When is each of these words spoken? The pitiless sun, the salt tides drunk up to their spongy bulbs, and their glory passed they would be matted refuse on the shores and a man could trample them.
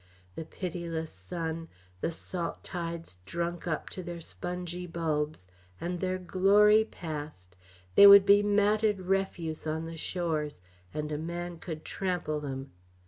The 0.33 0.45
pitiless 0.45 1.11
sun, 1.11 1.67
the 1.99 2.09
salt 2.09 2.63
tides 2.63 3.19
drunk 3.27 3.67
up 3.67 3.87
to 3.91 4.01
their 4.01 4.19
spongy 4.19 4.87
bulbs, 4.87 5.45
and 5.79 5.99
their 5.99 6.17
glory 6.17 6.85
passed 6.85 7.55
they 7.93 8.07
would 8.07 8.25
be 8.25 8.41
matted 8.41 9.01
refuse 9.01 9.67
on 9.67 9.85
the 9.85 9.97
shores 9.97 10.59
and 10.91 11.11
a 11.11 11.19
man 11.19 11.59
could 11.59 11.85
trample 11.85 12.39
them. 12.39 12.71